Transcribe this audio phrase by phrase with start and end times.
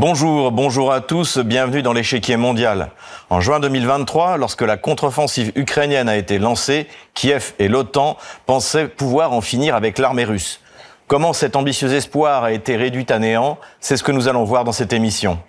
[0.00, 2.92] Bonjour, bonjour à tous, bienvenue dans l'échiquier mondial.
[3.30, 8.16] En juin 2023, lorsque la contre-offensive ukrainienne a été lancée, Kiev et l'OTAN
[8.46, 10.60] pensaient pouvoir en finir avec l'armée russe.
[11.08, 14.62] Comment cet ambitieux espoir a été réduit à néant, c'est ce que nous allons voir
[14.62, 15.40] dans cette émission.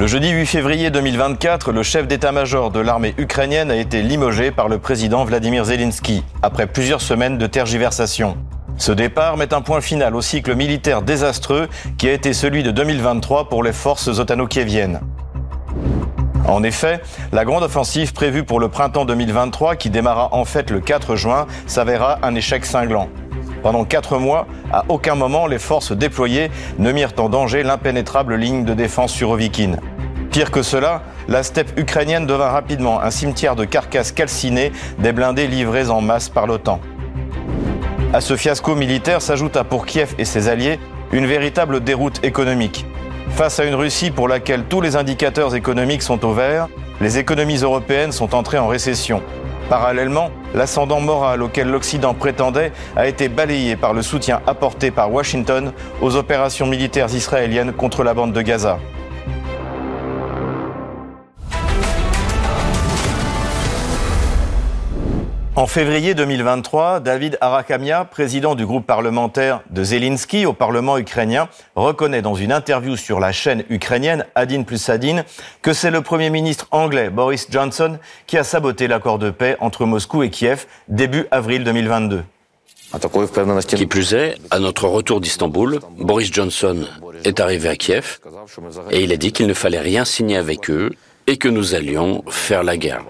[0.00, 4.66] Le jeudi 8 février 2024, le chef d'état-major de l'armée ukrainienne a été limogé par
[4.66, 8.38] le président Vladimir Zelensky, après plusieurs semaines de tergiversation.
[8.78, 11.68] Ce départ met un point final au cycle militaire désastreux
[11.98, 15.00] qui a été celui de 2023 pour les forces otano-kieviennes.
[16.48, 20.80] En effet, la grande offensive prévue pour le printemps 2023, qui démarra en fait le
[20.80, 23.10] 4 juin, s'avéra un échec cinglant.
[23.62, 28.64] Pendant quatre mois, à aucun moment les forces déployées ne mirent en danger l'impénétrable ligne
[28.64, 29.78] de défense sur Ovikine.
[30.30, 35.46] Pire que cela, la steppe ukrainienne devint rapidement un cimetière de carcasses calcinées des blindés
[35.46, 36.80] livrés en masse par l'OTAN.
[38.12, 40.78] À ce fiasco militaire s'ajouta pour Kiev et ses alliés
[41.12, 42.86] une véritable déroute économique.
[43.30, 46.68] Face à une Russie pour laquelle tous les indicateurs économiques sont au vert,
[47.00, 49.22] les économies européennes sont entrées en récession.
[49.70, 55.72] Parallèlement, l'ascendant moral auquel l'Occident prétendait a été balayé par le soutien apporté par Washington
[56.02, 58.80] aux opérations militaires israéliennes contre la bande de Gaza.
[65.60, 72.22] En février 2023, David Arakamia, président du groupe parlementaire de Zelensky au Parlement ukrainien, reconnaît
[72.22, 75.22] dans une interview sur la chaîne ukrainienne Adin plus Adin
[75.60, 79.84] que c'est le Premier ministre anglais Boris Johnson qui a saboté l'accord de paix entre
[79.84, 82.22] Moscou et Kiev début avril 2022.
[83.76, 86.86] Qui plus est, à notre retour d'Istanbul, Boris Johnson
[87.24, 88.18] est arrivé à Kiev
[88.90, 90.90] et il a dit qu'il ne fallait rien signer avec eux
[91.26, 93.04] et que nous allions faire la guerre.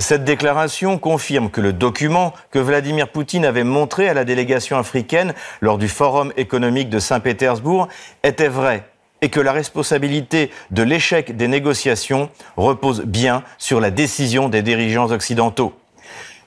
[0.00, 5.34] Cette déclaration confirme que le document que Vladimir Poutine avait montré à la délégation africaine
[5.60, 7.86] lors du Forum économique de Saint-Pétersbourg
[8.24, 8.84] était vrai
[9.20, 15.10] et que la responsabilité de l'échec des négociations repose bien sur la décision des dirigeants
[15.10, 15.74] occidentaux.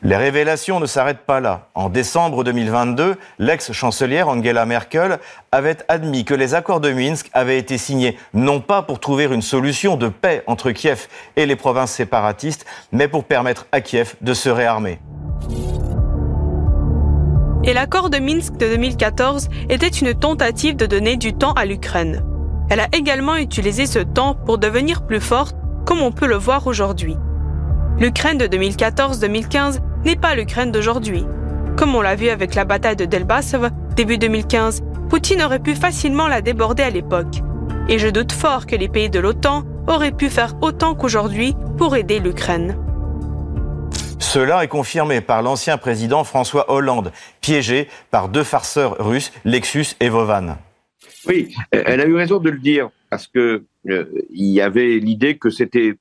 [0.06, 1.69] Les révélations ne s'arrêtent pas là.
[1.75, 5.18] En décembre 2022, l'ex-chancelière Angela Merkel
[5.53, 9.41] avait admis que les accords de Minsk avaient été signés non pas pour trouver une
[9.41, 14.34] solution de paix entre Kiev et les provinces séparatistes, mais pour permettre à Kiev de
[14.34, 15.00] se réarmer.
[17.64, 22.25] Et l'accord de Minsk de 2014 était une tentative de donner du temps à l'Ukraine.
[22.70, 26.68] Elle a également utilisé ce temps pour devenir plus forte, comme on peut le voir
[26.68, 27.16] aujourd'hui.
[28.00, 31.25] L'Ukraine de 2014-2015 n'est pas l'Ukraine d'aujourd'hui.
[31.78, 36.28] Comme on l'a vu avec la bataille de Delbassov début 2015, Poutine aurait pu facilement
[36.28, 37.41] la déborder à l'époque.
[37.90, 41.96] Et je doute fort que les pays de l'OTAN auraient pu faire autant qu'aujourd'hui pour
[41.96, 42.78] aider l'Ukraine.
[44.19, 50.09] Cela est confirmé par l'ancien président François Hollande, piégé par deux farceurs russes, Lexus et
[50.09, 50.58] Vovan.
[51.28, 55.38] Oui, elle a eu raison de le dire, parce que euh, il y avait l'idée
[55.38, 55.94] que c'était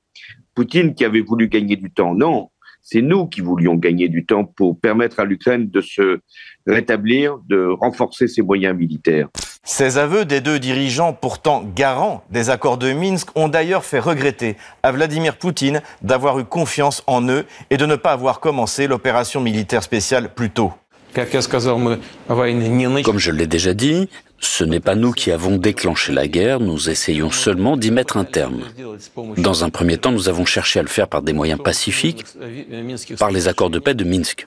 [0.54, 2.14] Poutine qui avait voulu gagner du temps.
[2.14, 2.48] Non,
[2.82, 6.20] c'est nous qui voulions gagner du temps pour permettre à l'Ukraine de se
[6.66, 9.28] rétablir, de renforcer ses moyens militaires.
[9.64, 14.56] Ces aveux des deux dirigeants, pourtant garants des accords de Minsk, ont d'ailleurs fait regretter
[14.82, 19.40] à Vladimir Poutine d'avoir eu confiance en eux et de ne pas avoir commencé l'opération
[19.40, 20.72] militaire spéciale plus tôt.
[21.14, 24.08] Comme je l'ai déjà dit,
[24.42, 28.24] ce n'est pas nous qui avons déclenché la guerre, nous essayons seulement d'y mettre un
[28.24, 28.62] terme.
[29.38, 32.24] Dans un premier temps, nous avons cherché à le faire par des moyens pacifiques,
[33.18, 34.46] par les accords de paix de Minsk.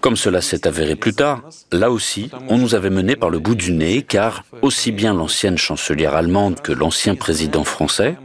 [0.00, 3.54] Comme cela s'est avéré plus tard, là aussi, on nous avait menés par le bout
[3.54, 8.16] du nez, car aussi bien l'ancienne chancelière allemande que l'ancien président français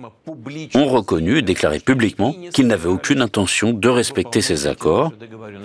[0.75, 5.13] ont reconnu et déclaré publiquement qu'ils n'avaient aucune intention de respecter ces accords,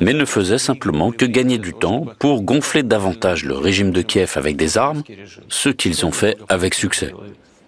[0.00, 4.32] mais ne faisaient simplement que gagner du temps pour gonfler davantage le régime de Kiev
[4.36, 5.02] avec des armes,
[5.48, 7.12] ce qu'ils ont fait avec succès.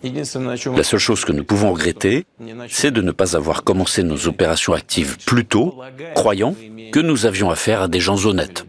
[0.03, 2.27] La seule chose que nous pouvons regretter,
[2.69, 5.81] c'est de ne pas avoir commencé nos opérations actives plus tôt,
[6.15, 6.55] croyant
[6.93, 8.67] que nous avions affaire à des gens honnêtes.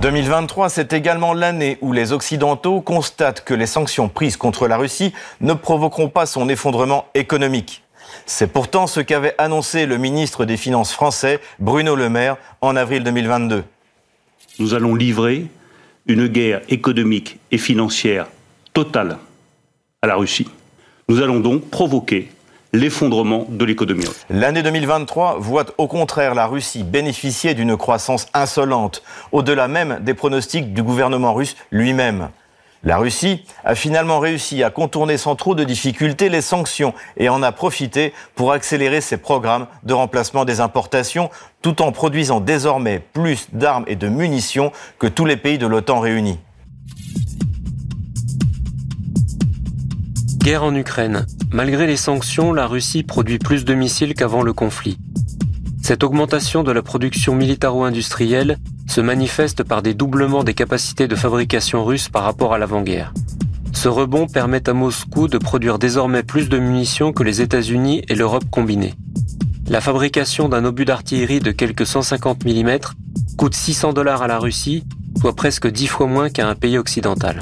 [0.00, 5.12] 2023, c'est également l'année où les Occidentaux constatent que les sanctions prises contre la Russie
[5.40, 7.82] ne provoqueront pas son effondrement économique.
[8.26, 13.04] C'est pourtant ce qu'avait annoncé le ministre des Finances français, Bruno Le Maire, en avril
[13.04, 13.64] 2022.
[14.58, 15.46] Nous allons livrer
[16.06, 18.26] une guerre économique et financière
[18.74, 19.18] totale
[20.02, 20.48] à la Russie.
[21.08, 22.30] Nous allons donc provoquer
[22.76, 24.04] l'effondrement de l'économie.
[24.28, 29.02] L'année 2023 voit au contraire la Russie bénéficier d'une croissance insolente,
[29.32, 32.28] au-delà même des pronostics du gouvernement russe lui-même.
[32.84, 37.42] La Russie a finalement réussi à contourner sans trop de difficultés les sanctions et en
[37.42, 41.30] a profité pour accélérer ses programmes de remplacement des importations
[41.62, 45.98] tout en produisant désormais plus d'armes et de munitions que tous les pays de l'OTAN
[45.98, 46.38] réunis.
[50.46, 51.26] Guerre en Ukraine.
[51.50, 54.96] Malgré les sanctions, la Russie produit plus de missiles qu'avant le conflit.
[55.82, 58.56] Cette augmentation de la production militaro-industrielle
[58.86, 63.12] se manifeste par des doublements des capacités de fabrication russes par rapport à l'avant-guerre.
[63.72, 68.14] Ce rebond permet à Moscou de produire désormais plus de munitions que les États-Unis et
[68.14, 68.94] l'Europe combinés.
[69.68, 72.78] La fabrication d'un obus d'artillerie de quelques 150 mm
[73.36, 74.84] coûte 600 dollars à la Russie,
[75.20, 77.40] soit presque 10 fois moins qu'à un pays occidental.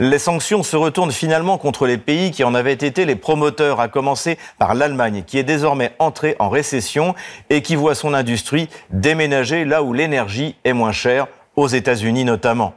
[0.00, 3.86] Les sanctions se retournent finalement contre les pays qui en avaient été les promoteurs, à
[3.86, 7.14] commencer par l'Allemagne, qui est désormais entrée en récession
[7.48, 12.74] et qui voit son industrie déménager là où l'énergie est moins chère, aux États-Unis notamment.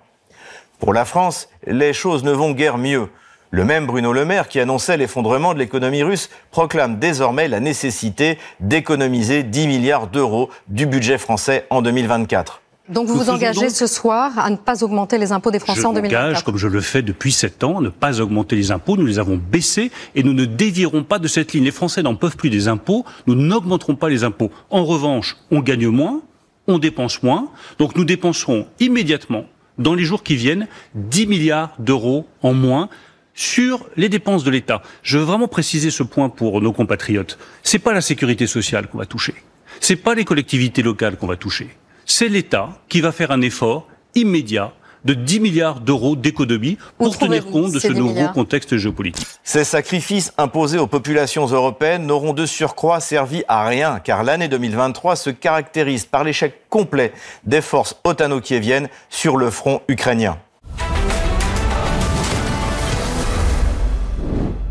[0.78, 3.10] Pour la France, les choses ne vont guère mieux.
[3.50, 8.38] Le même Bruno Le Maire, qui annonçait l'effondrement de l'économie russe, proclame désormais la nécessité
[8.60, 12.62] d'économiser 10 milliards d'euros du budget français en 2024.
[12.90, 15.94] Donc vous vous engagez ce soir à ne pas augmenter les impôts des Français en
[15.94, 18.72] 2024 Je m'engage, comme je le fais depuis sept ans, à ne pas augmenter les
[18.72, 18.96] impôts.
[18.96, 21.66] Nous les avons baissés et nous ne dévierons pas de cette ligne.
[21.66, 23.06] Les Français n'en peuvent plus des impôts.
[23.26, 24.52] Nous n'augmenterons pas les impôts.
[24.70, 26.22] En revanche, on gagne moins,
[26.68, 27.50] on dépense moins.
[27.78, 29.46] Donc nous dépenserons immédiatement,
[29.78, 32.90] dans les jours qui viennent, 10 milliards d'euros en moins
[33.34, 34.82] sur les dépenses de l'État.
[35.04, 37.38] Je veux vraiment préciser ce point pour nos compatriotes.
[37.64, 39.36] C'est pas la sécurité sociale qu'on va toucher.
[39.82, 41.70] C'est pas les collectivités locales qu'on va toucher
[42.08, 44.74] c'est l'État qui va faire un effort immédiat
[45.06, 49.28] de 10 milliards d'euros d'économie pour tenir compte de ce nouveau contexte géopolitique.
[49.44, 55.16] Ces sacrifices imposés aux populations européennes n'auront de surcroît servi à rien, car l'année 2023
[55.16, 57.14] se caractérise par l'échec complet
[57.46, 60.38] des forces otano-kieviennes sur le front ukrainien.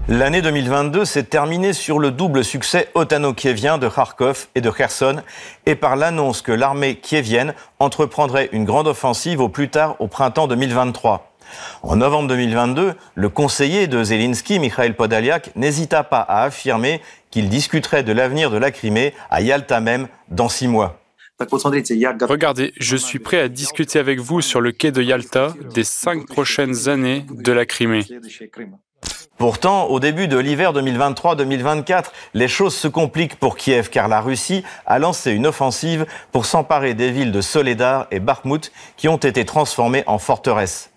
[0.09, 5.17] L'année 2022 s'est terminée sur le double succès otano-kievien de Kharkov et de Kherson
[5.67, 10.47] et par l'annonce que l'armée kievienne entreprendrait une grande offensive au plus tard au printemps
[10.47, 11.35] 2023.
[11.83, 17.01] En novembre 2022, le conseiller de Zelensky, Mikhail Podaliak, n'hésita pas à affirmer
[17.33, 21.01] qu'il discuterait de l'avenir de la Crimée à Yalta même dans six mois.
[21.41, 26.27] Regardez, je suis prêt à discuter avec vous sur le quai de Yalta des cinq
[26.27, 28.05] prochaines années de la Crimée.
[29.39, 34.65] Pourtant, au début de l'hiver 2023-2024, les choses se compliquent pour Kiev car la Russie
[34.87, 39.45] a lancé une offensive pour s'emparer des villes de Soledar et Bakhmut qui ont été
[39.45, 40.91] transformées en forteresses.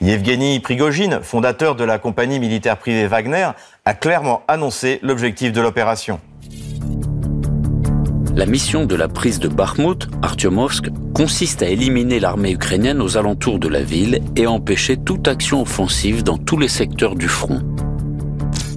[0.00, 3.50] Yevgeny Prigogine, fondateur de la compagnie militaire privée Wagner,
[3.84, 6.20] a clairement annoncé l'objectif de l'opération.
[8.36, 13.58] La mission de la prise de Bakhmut, Artyomovsk, consiste à éliminer l'armée ukrainienne aux alentours
[13.58, 17.60] de la ville et empêcher toute action offensive dans tous les secteurs du front.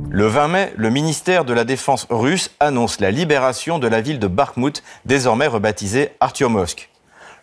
[0.09, 4.17] Le 20 mai, le ministère de la Défense russe annonce la libération de la ville
[4.17, 6.89] de Bakhmut, désormais rebaptisée Artyomovsk.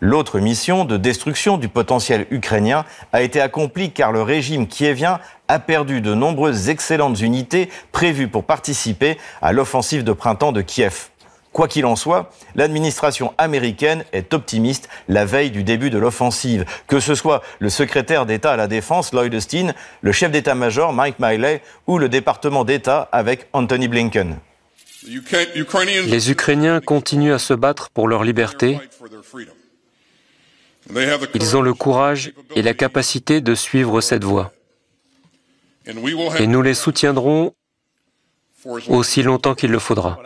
[0.00, 5.60] L'autre mission de destruction du potentiel ukrainien a été accomplie car le régime kievien a
[5.60, 11.10] perdu de nombreuses excellentes unités prévues pour participer à l'offensive de printemps de Kiev.
[11.52, 16.64] Quoi qu'il en soit, l'administration américaine est optimiste la veille du début de l'offensive.
[16.86, 21.16] Que ce soit le secrétaire d'État à la Défense, Lloyd Austin, le chef d'état-major, Mike
[21.18, 24.38] Miley, ou le département d'État avec Anthony Blinken.
[26.06, 28.78] Les Ukrainiens continuent à se battre pour leur liberté.
[31.34, 34.52] Ils ont le courage et la capacité de suivre cette voie.
[36.38, 37.54] Et nous les soutiendrons
[38.88, 40.18] aussi longtemps qu'il le faudra.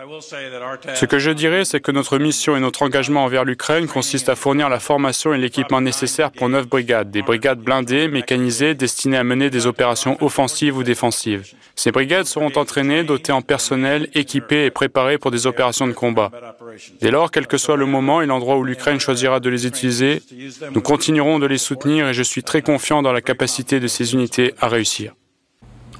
[0.94, 4.36] Ce que je dirais, c'est que notre mission et notre engagement envers l'Ukraine consiste à
[4.36, 9.24] fournir la formation et l'équipement nécessaires pour neuf brigades, des brigades blindées, mécanisées, destinées à
[9.24, 11.54] mener des opérations offensives ou défensives.
[11.76, 16.30] Ces brigades seront entraînées, dotées en personnel, équipées et préparées pour des opérations de combat.
[17.00, 20.22] Dès lors, quel que soit le moment et l'endroit où l'Ukraine choisira de les utiliser,
[20.72, 24.14] nous continuerons de les soutenir et je suis très confiant dans la capacité de ces
[24.14, 25.14] unités à réussir.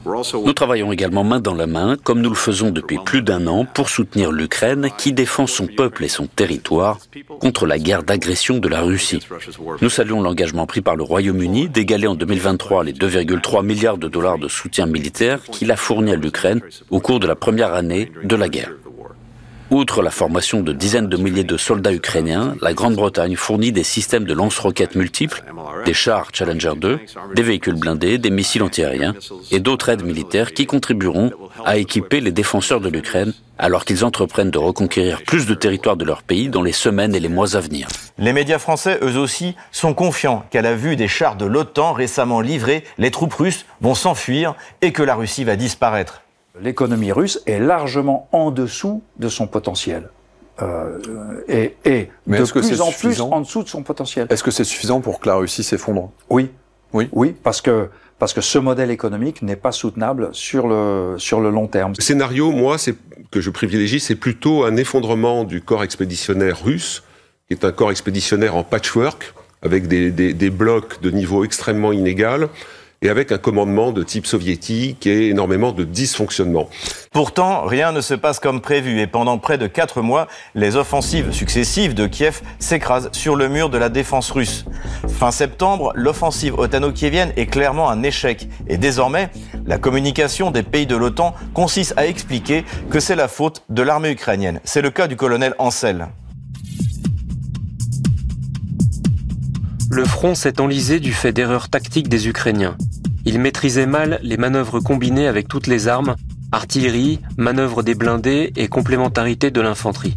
[0.07, 3.65] Nous travaillons également main dans la main, comme nous le faisons depuis plus d'un an,
[3.65, 6.99] pour soutenir l'Ukraine qui défend son peuple et son territoire
[7.41, 9.21] contre la guerre d'agression de la Russie.
[9.81, 14.39] Nous saluons l'engagement pris par le Royaume-Uni d'égaler en 2023 les 2,3 milliards de dollars
[14.39, 18.37] de soutien militaire qu'il a fourni à l'Ukraine au cours de la première année de
[18.37, 18.73] la guerre.
[19.75, 24.23] Outre la formation de dizaines de milliers de soldats ukrainiens, la Grande-Bretagne fournit des systèmes
[24.23, 25.43] de lance-roquettes multiples,
[25.85, 27.01] des chars Challenger 2,
[27.35, 29.17] des véhicules blindés, des missiles antiaériens
[29.51, 31.33] et d'autres aides militaires qui contribueront
[31.65, 36.05] à équiper les défenseurs de l'Ukraine alors qu'ils entreprennent de reconquérir plus de territoires de
[36.05, 37.89] leur pays dans les semaines et les mois à venir.
[38.17, 42.41] Les médias français, eux aussi, sont confiants qu'à la vue des chars de l'OTAN récemment
[42.41, 46.24] livrés, les troupes russes vont s'enfuir et que la Russie va disparaître.
[46.61, 50.09] L'économie russe est largement en dessous de son potentiel.
[50.63, 50.99] Euh,
[51.49, 54.29] et, et de plus en plus en dessous de son potentiel.
[54.31, 56.13] Est-ce que c'est suffisant pour que la Russie s'effondre?
[56.31, 56.51] Oui.
[56.93, 57.09] Oui.
[57.11, 57.89] Oui, parce que
[58.21, 61.95] parce que ce modèle économique n'est pas soutenable sur le sur le long terme.
[61.99, 62.95] Le scénario, moi, c'est
[63.33, 67.03] que je privilégie, c'est plutôt un effondrement du corps expéditionnaire russe,
[67.49, 71.91] qui est un corps expéditionnaire en patchwork, avec des, des, des blocs de niveau extrêmement
[71.91, 72.49] inégal,
[73.05, 76.69] et avec un commandement de type soviétique et énormément de dysfonctionnement.
[77.13, 81.31] Pourtant, rien ne se passe comme prévu et pendant près de quatre mois, les offensives
[81.31, 84.65] successives de Kiev s'écrasent sur le mur de la défense russe.
[85.09, 89.31] Fin septembre, l'offensive otano-kievienne est clairement un échec et désormais,
[89.67, 94.11] la communication des pays de l'OTAN consiste à expliquer que c'est la faute de l'armée
[94.11, 94.61] ukrainienne.
[94.65, 96.09] C'est le cas du colonel Ansel.
[99.91, 102.77] Le front s'est enlisé du fait d'erreurs tactiques des Ukrainiens.
[103.27, 106.15] Ils maîtrisaient mal les manœuvres combinées avec toutes les armes,
[106.53, 110.17] artillerie, manœuvres des blindés et complémentarité de l'infanterie.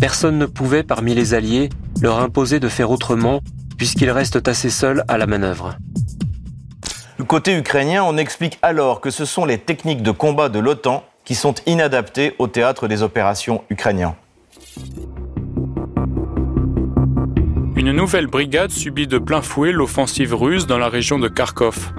[0.00, 1.68] Personne ne pouvait, parmi les alliés,
[2.00, 3.40] leur imposer de faire autrement,
[3.76, 5.76] puisqu'ils restent assez seuls à la manœuvre.
[7.18, 11.04] Du côté ukrainien, on explique alors que ce sont les techniques de combat de l'OTAN
[11.26, 14.16] qui sont inadaptées au théâtre des opérations ukrainiens.
[17.76, 21.92] Une nouvelle brigade subit de plein fouet l'offensive russe dans la région de Kharkov.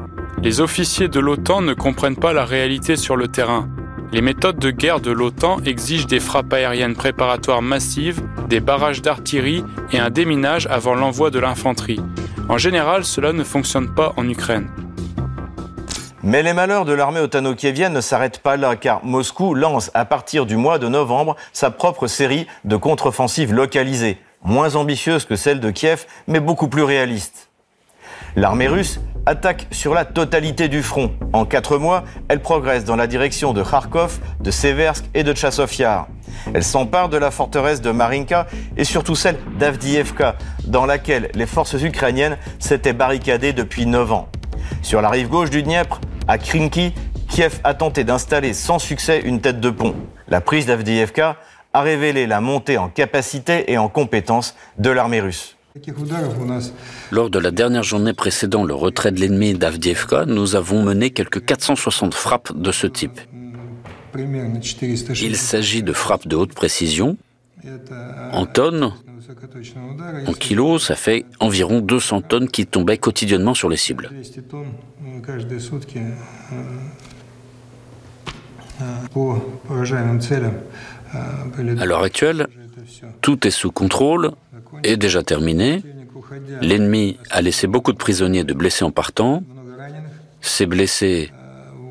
[0.43, 3.69] Les officiers de l'OTAN ne comprennent pas la réalité sur le terrain.
[4.11, 9.63] Les méthodes de guerre de l'OTAN exigent des frappes aériennes préparatoires massives, des barrages d'artillerie
[9.91, 11.99] et un déminage avant l'envoi de l'infanterie.
[12.49, 14.67] En général, cela ne fonctionne pas en Ukraine.
[16.23, 20.47] Mais les malheurs de l'armée otano-kievienne ne s'arrêtent pas là, car Moscou lance à partir
[20.47, 25.69] du mois de novembre sa propre série de contre-offensives localisées, moins ambitieuses que celle de
[25.69, 27.50] Kiev, mais beaucoup plus réalistes.
[28.35, 31.11] L'armée russe attaque sur la totalité du front.
[31.33, 36.07] En quatre mois, elle progresse dans la direction de Kharkov, de Seversk et de Tchassovyar.
[36.53, 38.47] Elle s'empare de la forteresse de Marinka
[38.77, 40.35] et surtout celle d'Avdiivka,
[40.65, 44.27] dans laquelle les forces ukrainiennes s'étaient barricadées depuis neuf ans.
[44.81, 46.93] Sur la rive gauche du Dniepr, à Krinky,
[47.27, 49.95] Kiev a tenté d'installer sans succès une tête de pont.
[50.27, 51.37] La prise d'Avdiivka
[51.73, 55.57] a révélé la montée en capacité et en compétence de l'armée russe.
[57.11, 61.45] Lors de la dernière journée précédant le retrait de l'ennemi d'Avdiivka, nous avons mené quelques
[61.45, 63.19] 460 frappes de ce type.
[65.21, 67.17] Il s'agit de frappes de haute précision.
[68.33, 68.91] En tonnes,
[70.27, 74.09] en kilos, ça fait environ 200 tonnes qui tombaient quotidiennement sur les cibles.
[81.77, 82.47] À l'heure actuelle,
[83.21, 84.31] tout est sous contrôle
[84.83, 85.83] est déjà terminé.
[86.61, 89.43] L'ennemi a laissé beaucoup de prisonniers de blessés en partant.
[90.41, 91.31] Ces blessés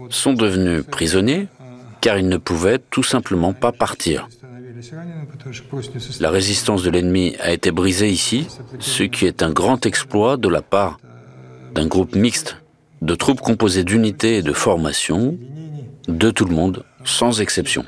[0.08, 1.48] sont devenus prisonniers
[2.00, 4.28] car ils ne pouvaient tout simplement pas partir.
[6.20, 8.46] La résistance de l'ennemi a été brisée ici,
[8.78, 10.98] ce qui est un grand exploit de la part
[11.74, 12.56] d'un groupe mixte
[13.02, 15.38] de troupes composées d'unités et de formations,
[16.08, 17.84] de tout le monde, sans exception.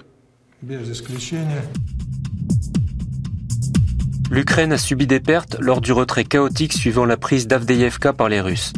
[4.33, 8.41] l'Ukraine a subi des pertes lors du retrait chaotique suivant la prise d'Avdeïevka par les
[8.41, 8.73] Russes.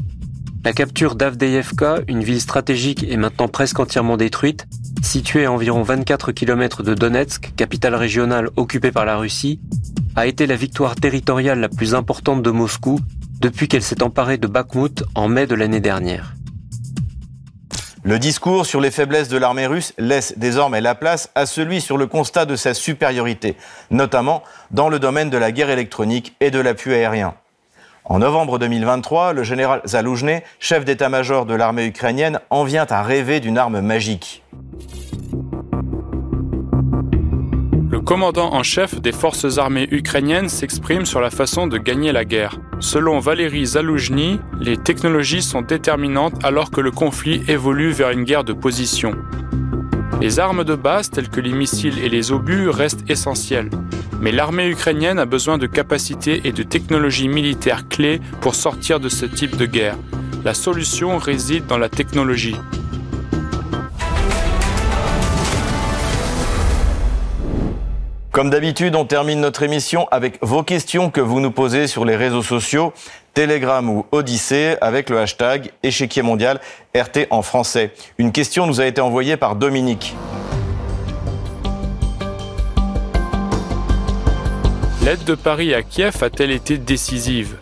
[0.64, 4.66] La capture d'Avdeïevka, une ville stratégique et maintenant presque entièrement détruite,
[5.00, 9.60] située à environ 24 km de Donetsk, capitale régionale occupée par la Russie,
[10.16, 12.98] a été la victoire territoriale la plus importante de Moscou
[13.40, 16.34] depuis qu'elle s'est emparée de Bakhmut en mai de l'année dernière.
[18.06, 21.96] Le discours sur les faiblesses de l'armée russe laisse désormais la place à celui sur
[21.96, 23.56] le constat de sa supériorité,
[23.90, 27.32] notamment dans le domaine de la guerre électronique et de l'appui aérien.
[28.04, 33.40] En novembre 2023, le général Zaloujny, chef d'état-major de l'armée ukrainienne, en vient à rêver
[33.40, 34.42] d'une arme magique.
[38.04, 42.58] Commandant en chef des forces armées ukrainiennes s'exprime sur la façon de gagner la guerre.
[42.78, 48.44] Selon Valéry Zaloujny, les technologies sont déterminantes alors que le conflit évolue vers une guerre
[48.44, 49.16] de position.
[50.20, 53.70] Les armes de base telles que les missiles et les obus restent essentielles,
[54.20, 59.08] mais l'armée ukrainienne a besoin de capacités et de technologies militaires clés pour sortir de
[59.08, 59.96] ce type de guerre.
[60.44, 62.56] La solution réside dans la technologie.
[68.34, 72.16] Comme d'habitude, on termine notre émission avec vos questions que vous nous posez sur les
[72.16, 72.92] réseaux sociaux,
[73.32, 76.60] Telegram ou Odyssée, avec le hashtag échiquier mondial
[76.96, 77.92] RT en français.
[78.18, 80.16] Une question nous a été envoyée par Dominique.
[85.04, 87.58] L'aide de Paris à Kiev a-t-elle été décisive?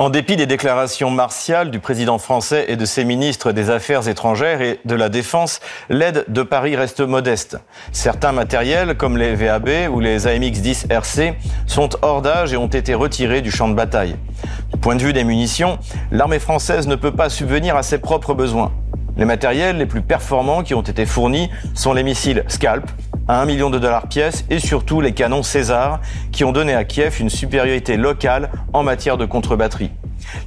[0.00, 4.62] En dépit des déclarations martiales du président français et de ses ministres des Affaires étrangères
[4.62, 7.58] et de la Défense, l'aide de Paris reste modeste.
[7.92, 11.34] Certains matériels, comme les VAB ou les AMX-10 RC,
[11.66, 14.16] sont hors d'âge et ont été retirés du champ de bataille.
[14.72, 15.78] Du point de vue des munitions,
[16.10, 18.72] l'armée française ne peut pas subvenir à ses propres besoins.
[19.18, 22.90] Les matériels les plus performants qui ont été fournis sont les missiles Scalp,
[23.28, 26.00] à 1 million de dollars pièce, et surtout les canons César,
[26.32, 29.90] qui ont donné à Kiev une supériorité locale en matière de contre-batterie.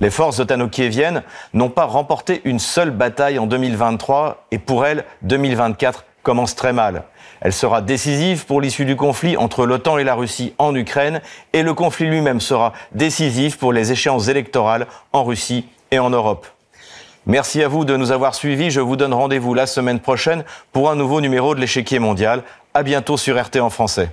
[0.02, 6.06] Les forces otano-kieviennes n'ont pas remporté une seule bataille en 2023, et pour elles, 2024
[6.24, 7.04] commence très mal.
[7.42, 11.64] Elle sera décisive pour l'issue du conflit entre l'OTAN et la Russie en Ukraine, et
[11.64, 16.48] le conflit lui-même sera décisif pour les échéances électorales en Russie et en Europe.
[17.26, 18.70] Merci à vous de nous avoir suivis.
[18.70, 22.44] Je vous donne rendez-vous la semaine prochaine pour un nouveau numéro de l'échiquier mondial.
[22.76, 24.10] À bientôt sur RT en français.